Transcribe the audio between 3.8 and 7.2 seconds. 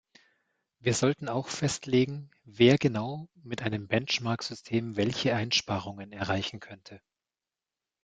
Benchmark-System welche Einsparungen erreichen könnte.